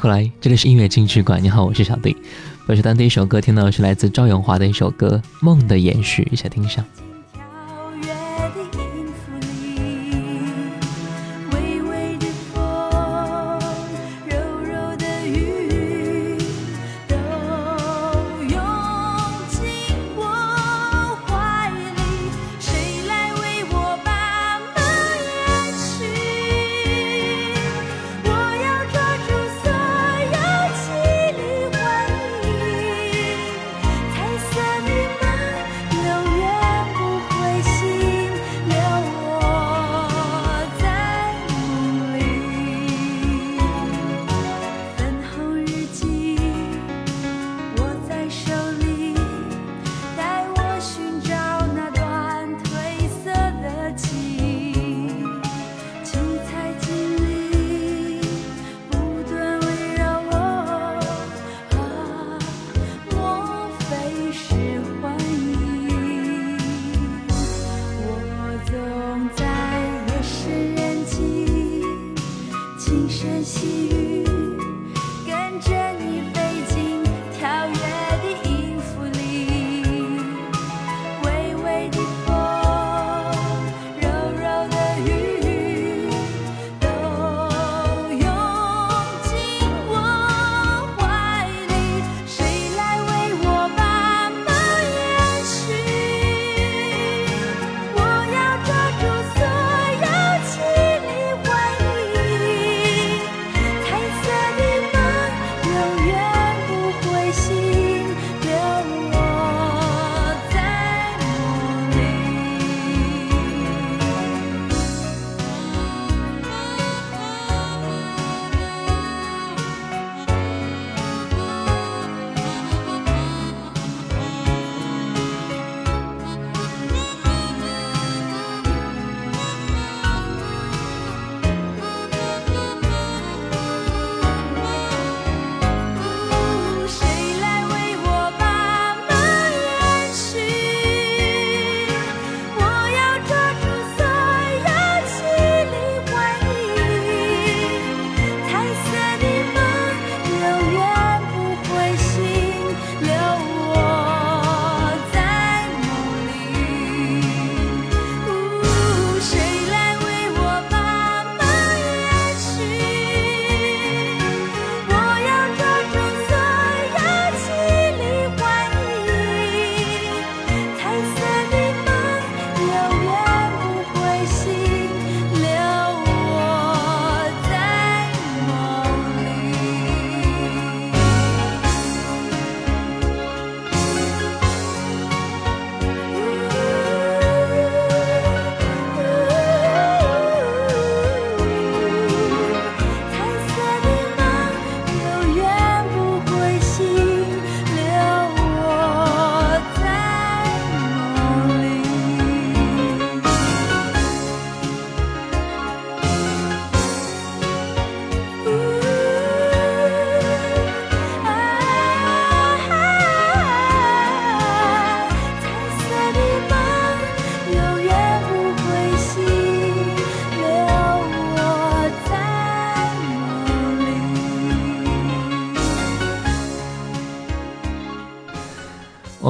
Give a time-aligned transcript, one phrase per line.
[0.00, 1.42] 回来，这里是音乐金曲馆。
[1.42, 2.16] 你好，我是小弟。
[2.66, 6.82] 我是当第一首歌听到的是来自赵咏华的一首歌《梦的延续》，一起来听一下。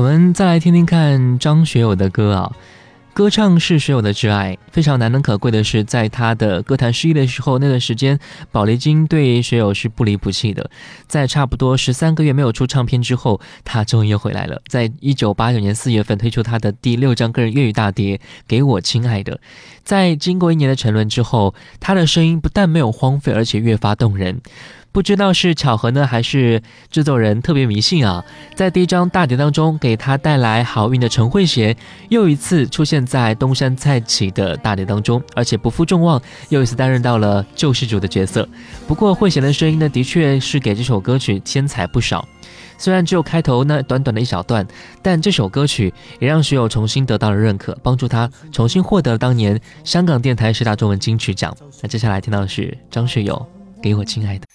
[0.01, 2.51] 我们再来听听看张学友的歌啊，
[3.13, 4.57] 歌唱是学友的挚爱。
[4.73, 8.19] 非常难能可贵的是，在他的歌坛失意的时候，那段时间
[8.51, 10.71] 宝丽金对学友是不离不弃的。
[11.07, 14.63] 在差不多十三个月没有出唱片之后，他终于又回来了。
[14.69, 18.17] 在一九八九年四月份推出他的第六张个人粤语大碟
[18.49, 19.35] 《给我亲爱的》。
[19.85, 24.41] 在经过一年的沉沦之后，他的声音不但没有荒废，而且越发动人。
[24.93, 26.61] 不知道是巧合呢，还是
[26.91, 28.25] 制作人特别迷信啊？
[28.57, 31.77] 在第一张大碟当中，给他带来好运的陈慧娴
[32.09, 38.49] 又一次出现在东山再起的大碟当中，而且不负众望，又一次担任到了救世主的角色。
[38.89, 42.27] 不过慧娴的声音呢，的确是给这首歌曲添彩不少。
[42.77, 44.67] 虽然只有开头那短短的一小段，
[45.03, 51.55] 但这首歌曲也让学友重新得到了认可，帮助他重新获得了当年香港电台十大中文金曲奖。
[51.83, 53.35] 那接下来听到的是张学友
[53.83, 54.47] 《给我亲爱的》。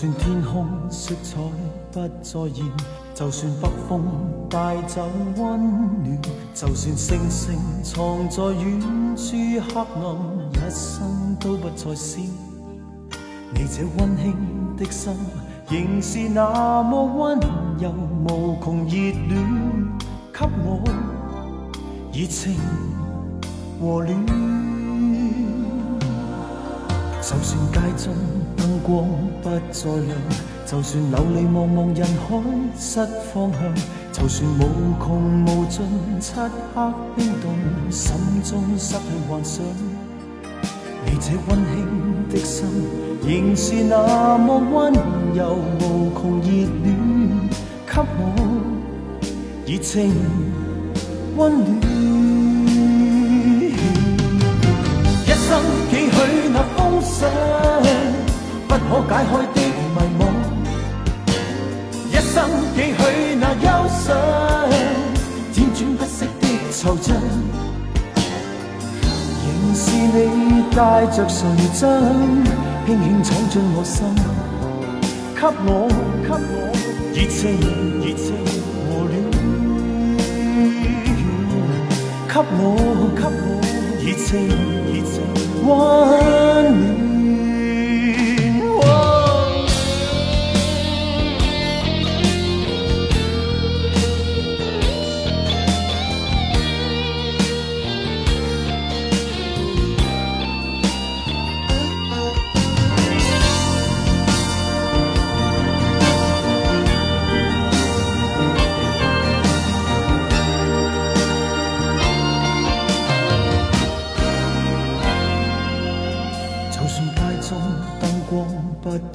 [0.00, 1.36] 就算天空色彩
[1.92, 2.64] 不再现，
[3.14, 4.02] 就算北风
[4.48, 5.06] 带走
[5.36, 5.60] 温
[6.02, 6.22] 暖，
[6.54, 8.80] 就算星星藏在远
[9.14, 10.16] 处黑暗，
[10.54, 12.22] 一生都不再闪。
[13.52, 14.34] 你这温馨
[14.78, 15.12] 的心，
[15.68, 17.38] 仍是那么温
[17.78, 17.92] 柔，
[18.26, 19.28] 无穷热恋，
[20.32, 20.82] 给我
[22.10, 22.56] 热情
[23.78, 24.49] 和暖。
[27.22, 28.14] 就算街中
[28.56, 29.06] 灯光
[29.42, 30.16] 不再亮，
[30.66, 32.42] 就算流离茫茫人海
[32.78, 33.60] 失方向，
[34.10, 34.62] 就算无
[34.98, 35.84] 穷无尽
[36.18, 36.34] 漆
[36.74, 37.52] 黑冰冻，
[37.90, 39.62] 心中失去幻想。
[41.04, 42.66] 你这温馨的心，
[43.22, 44.92] 仍是那么温
[45.34, 46.46] 柔，无穷热
[46.82, 47.48] 恋，
[47.86, 48.34] 给我
[49.66, 50.10] 热情
[51.36, 52.29] 温暖。
[57.00, 57.18] 那风霜。
[58.68, 60.22] 不可解开的迷惘，
[62.08, 62.36] 一生
[62.74, 63.00] 几许
[63.40, 64.06] 那忧伤，
[65.52, 67.08] 辗转不息的惆怅，
[69.42, 70.38] 仍是你
[70.76, 71.36] 带着纯
[71.74, 71.82] 真，
[72.86, 73.96] 轻轻闯进我心，
[75.34, 75.68] 给我
[76.22, 76.54] 给我
[77.12, 77.40] 热情
[78.00, 78.24] 热情
[78.78, 79.12] 和暖，
[82.28, 82.62] 给我
[83.16, 83.26] 给我
[83.98, 84.28] 热情
[84.86, 85.14] 热情
[85.70, 87.19] 温暖。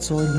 [0.07, 0.37] 再亮，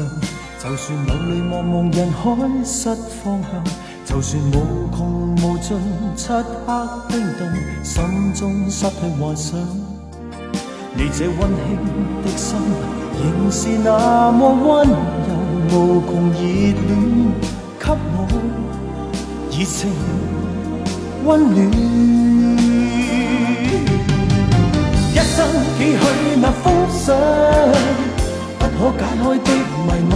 [0.62, 2.24] 就算流离茫茫人海
[2.64, 3.64] 失方向，
[4.04, 4.54] 就算无
[4.96, 5.76] 穷无尽
[6.14, 6.30] 漆
[6.64, 6.70] 黑
[7.08, 7.40] 冰冻，
[7.82, 9.58] 心中失去幻想。
[10.94, 11.66] 你这温馨
[12.22, 12.56] 的心，
[13.20, 15.34] 仍是那么温柔，
[15.72, 16.78] 无穷热恋，
[17.80, 18.16] 给我
[19.50, 19.90] 热情
[21.24, 21.56] 温暖。
[25.12, 25.34] 一生
[25.76, 26.02] 几许
[26.40, 26.64] 那风
[27.04, 28.05] 霜。
[28.78, 29.48] 可解开的
[29.86, 30.12] 迷惘，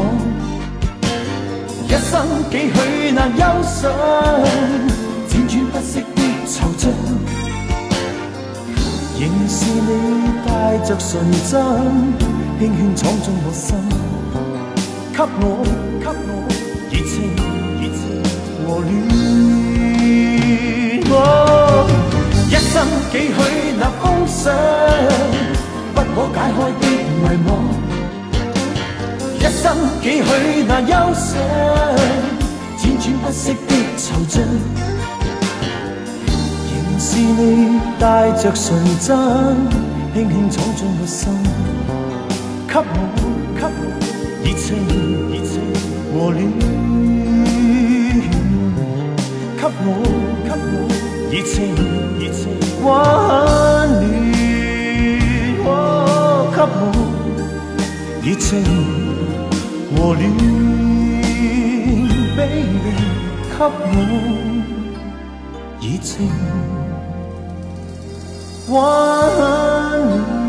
[1.88, 2.12] 一生
[2.50, 2.76] 几许
[3.10, 3.90] 那忧伤，
[5.26, 6.82] 辗转不息的惆怅，
[9.18, 9.88] 仍是你
[10.46, 10.48] 带
[10.84, 11.08] 着纯
[11.48, 11.50] 真，
[12.58, 13.64] 轻轻闯进我心，
[15.14, 15.42] 给我
[15.98, 16.30] 给我
[16.90, 17.12] 热情
[17.80, 17.98] 热情
[18.66, 18.68] 和
[21.08, 21.10] 暖。
[22.50, 22.74] 一生
[23.10, 23.36] 几许
[23.80, 24.44] 那风霜，
[25.94, 26.84] 不可解开的
[27.22, 27.48] 迷惘。
[29.60, 31.36] 一生几许那忧伤，
[32.78, 34.40] 辗转不息的惆怅，
[36.70, 39.14] 仍是你带着纯真，
[40.14, 41.28] 轻轻闯进我心，
[42.66, 42.82] 给我
[43.54, 43.68] 给我
[44.42, 44.64] 热情
[45.28, 45.52] 热情
[46.10, 46.40] 和暖，
[49.58, 49.86] 给我
[50.42, 50.88] 给我
[51.30, 51.54] 热情
[52.18, 52.42] 热情
[52.82, 52.88] 温
[55.62, 55.68] 暖，
[56.50, 56.72] 给我
[58.24, 58.98] 热情。
[60.00, 60.32] 和恋
[62.34, 62.64] ，baby，
[63.50, 63.68] 给我
[65.78, 66.08] 热情
[68.70, 70.39] 温暖。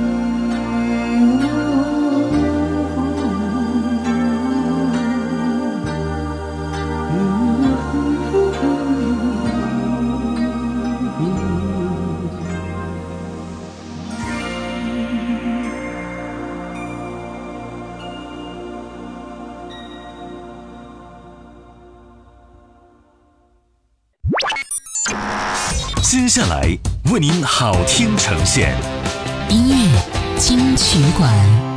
[26.41, 26.75] 下来
[27.11, 28.75] 为您好听呈现，
[29.47, 30.01] 音乐
[30.39, 31.70] 金曲馆。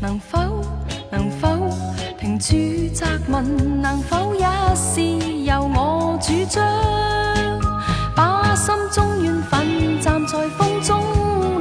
[0.00, 0.38] 能否？
[1.10, 1.48] 能否？
[2.18, 2.56] 停住
[2.94, 5.00] 责问能否也是
[5.44, 6.64] 由我主张？
[8.14, 11.00] 把心中怨愤站在风中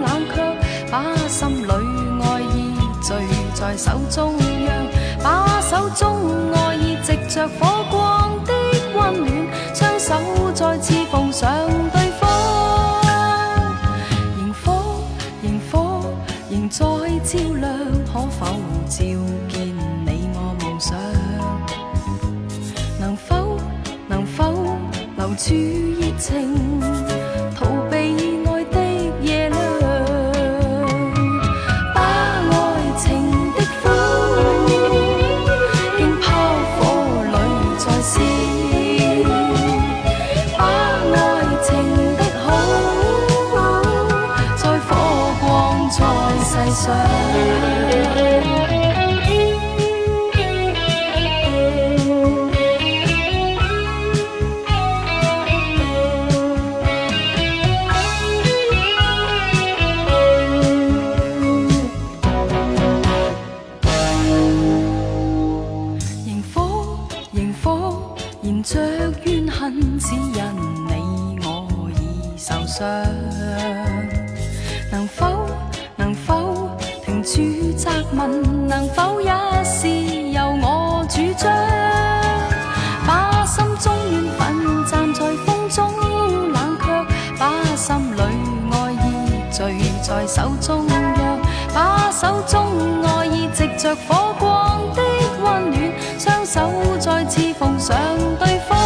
[0.02, 0.42] 冷却
[0.92, 1.72] 把心里
[2.24, 3.14] 爱意聚
[3.54, 4.34] 在手中
[4.66, 4.88] 央
[5.24, 7.77] 把手中爱意直着火
[26.28, 26.67] 情。
[89.68, 90.88] 垂在手中，
[91.74, 95.02] 把手中爱意，藉著火光的
[95.44, 97.98] 温暖，双手再次奉上
[98.40, 98.78] 对方。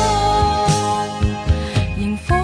[1.99, 2.35] 萤火，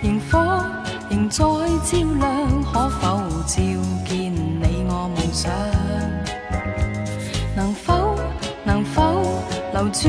[0.00, 0.64] 萤火，
[1.10, 3.62] 仍在照亮，可否照
[4.06, 5.52] 见你我梦想？
[7.54, 8.14] 能否，
[8.64, 9.22] 能否
[9.74, 10.08] 留住？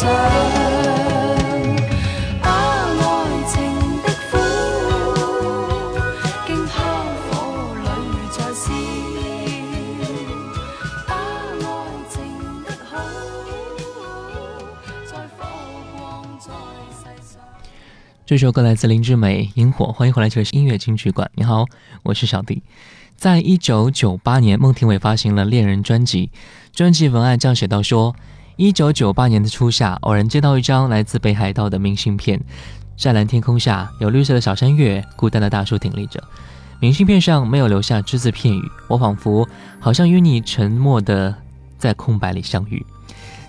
[0.00, 0.06] 这
[18.36, 21.28] 首歌来自林志美《萤火》，欢迎回来，这里是音乐金曲馆。
[21.34, 21.64] 你好，
[22.04, 22.62] 我是小弟。
[23.16, 26.30] 在一九九八年，孟庭苇发行了《恋人》专辑，
[26.72, 28.14] 专辑文案这样写到：说，
[28.58, 32.40] 一九九八年的初夏，偶然接到一张来自北海道的明信片，
[32.96, 36.20] 湛蓝天空下有绿色的小山岳，孤单的大树挺立着。
[36.80, 39.48] 明信片上没有留下只字片语，我仿佛
[39.78, 41.32] 好像与你沉默的
[41.78, 42.84] 在空白里相遇。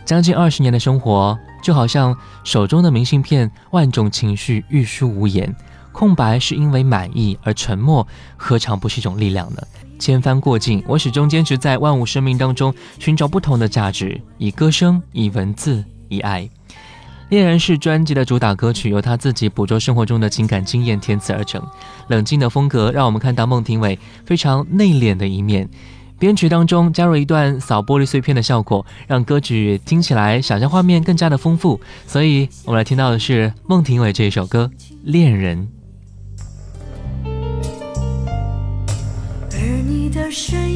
[0.05, 5.55] 将近二十年的生活，就好像手中的明信片，万种情绪欲说无言。
[5.99, 9.61] 空白是因为满意，而沉默何尝不是一种力量呢？
[9.99, 16.43] 千帆过尽，我始终坚持在万物生命当中寻找不同的价值，以歌声，以文字，以爱。
[17.27, 21.61] 《恋人》是专辑的主打歌曲，由他自己捕捉生活中的情感经验填词而成。
[22.07, 25.69] 冷静的风格让我们看到孟庭苇非常内敛的一面。
[26.17, 31.77] 编曲当中加入一段扫玻璃碎片的效果，让歌曲听起来想象画面更加的丰富。
[32.07, 34.71] 所以，我们来听到的是孟庭苇这一首歌
[35.03, 35.67] 《恋人》。
[40.29, 40.68] 而你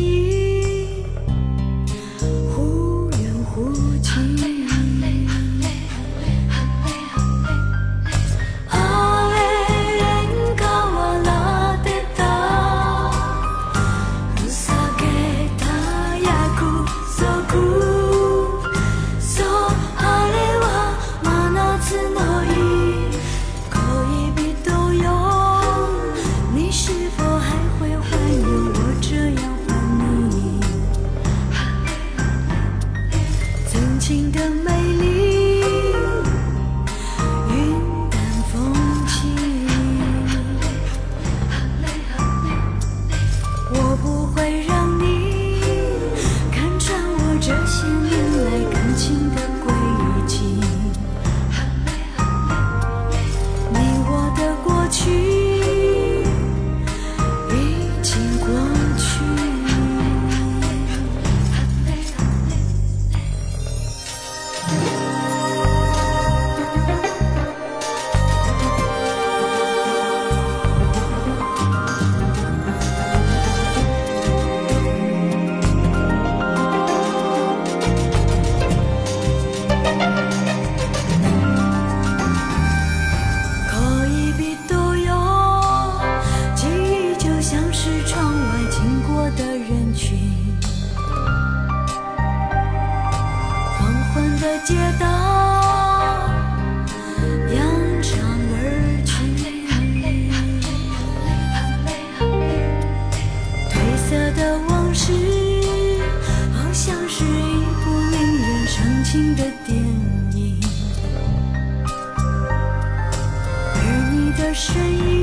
[114.54, 114.76] 声
[115.08, 115.23] 音。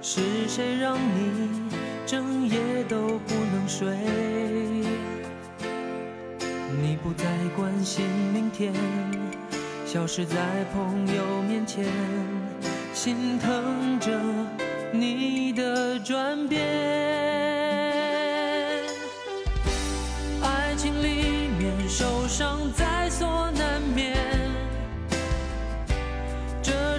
[0.00, 1.50] 是谁让你
[2.06, 3.88] 整夜都不能睡？
[6.80, 7.24] 你不再
[7.56, 8.72] 关心明天，
[9.86, 10.36] 消失在
[10.72, 11.84] 朋友面前，
[12.92, 14.20] 心疼着
[14.92, 17.53] 你的转变。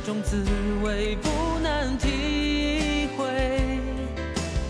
[0.06, 0.38] 种滋
[0.84, 3.80] 味不难体会，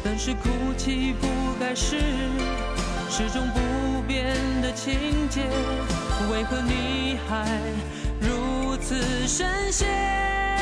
[0.02, 1.28] 但是哭泣不
[1.60, 1.98] 该是
[3.10, 5.42] 始终不变的情节，
[6.32, 7.46] 为何你还
[8.22, 10.55] 如此深陷？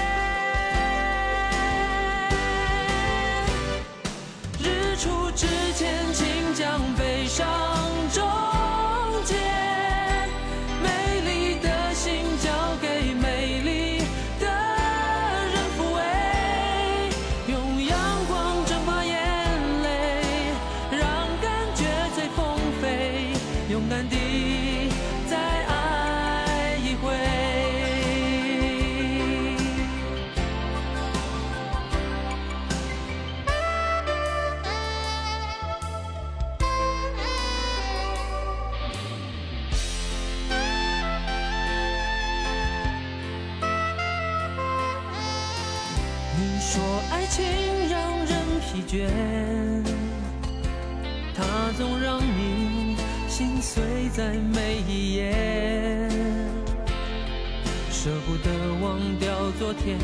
[58.44, 58.50] 的
[58.82, 59.98] 忘掉昨天，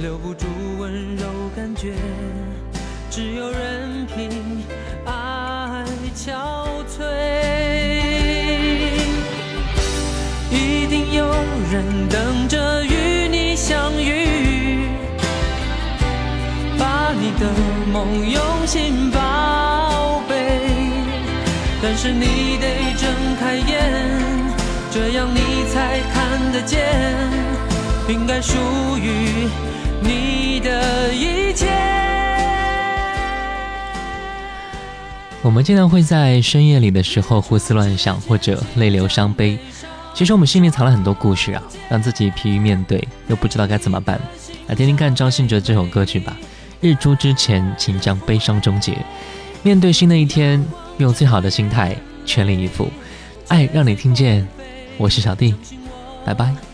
[0.00, 0.46] 留不住
[0.78, 1.92] 温柔感觉，
[3.10, 4.62] 只有任凭
[5.04, 5.84] 爱
[6.16, 6.32] 憔
[6.88, 7.04] 悴。
[10.50, 11.26] 一定有
[11.70, 14.88] 人等着与你相遇，
[16.78, 17.46] 把你的
[17.92, 20.34] 梦用心宝贝。
[21.82, 24.27] 但是你得睁开眼，
[25.00, 26.84] 这样你才看得见
[28.08, 28.58] 应该属
[28.98, 29.46] 于
[30.02, 31.68] 你的一切。
[35.40, 39.56] 我们经常会在深夜里的时候胡思乱想或者泪流伤悲
[40.14, 44.20] 其实我们心里藏了很多故事啊让自己疲于面对又不知道该怎么办。
[44.66, 46.36] 来听听看张信哲这首歌曲吧
[46.80, 48.98] 日出之前请将悲伤终结
[49.62, 50.62] 面对新的一天
[50.96, 52.90] 用最好的心态全力以赴。
[53.48, 54.46] 爱让你听见
[54.98, 55.54] 我是小弟
[56.24, 56.67] 拜拜。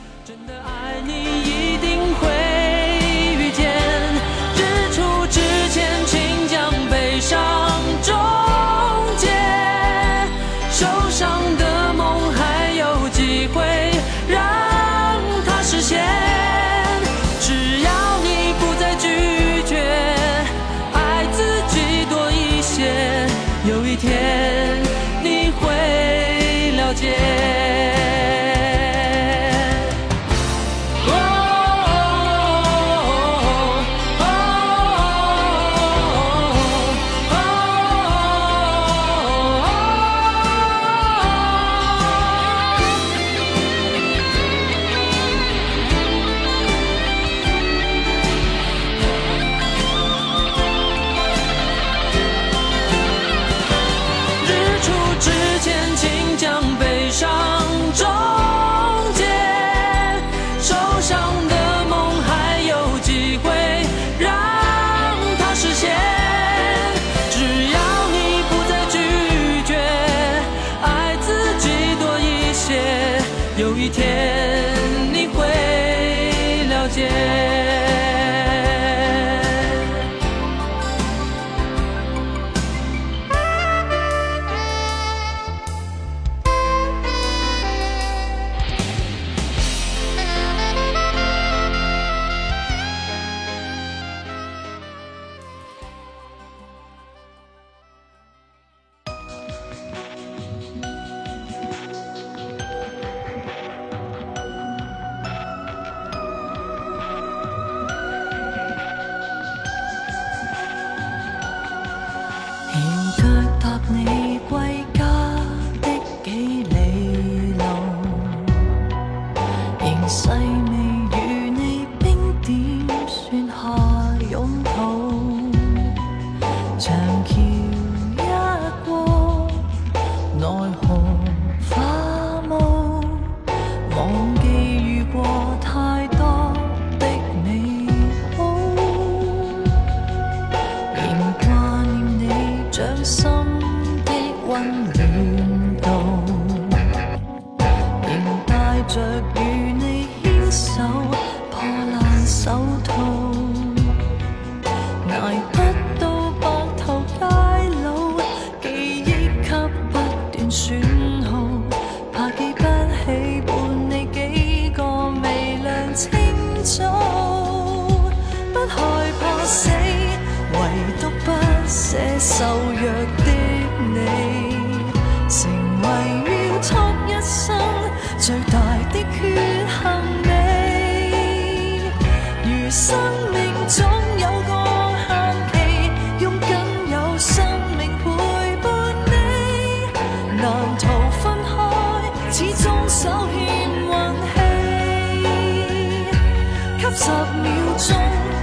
[197.45, 198.34] 秒钟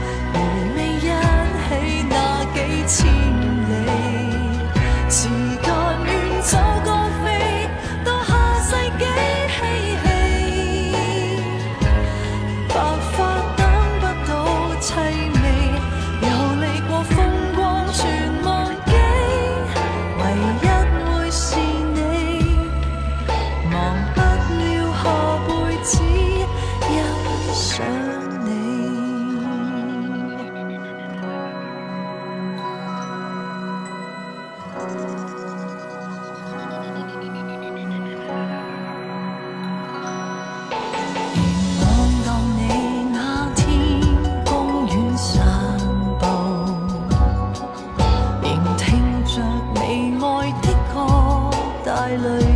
[52.11, 52.50] lại lời